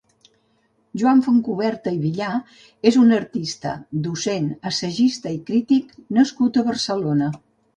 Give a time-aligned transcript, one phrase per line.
[1.01, 2.29] Joan Fontcuberta i Villà
[2.91, 3.75] és un artista,
[4.09, 7.31] docent, assagista i crític nascut a Barcelona.